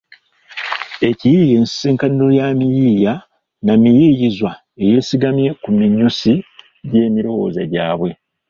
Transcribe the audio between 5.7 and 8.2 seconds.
minyusi gy’emirowooza gyabwe.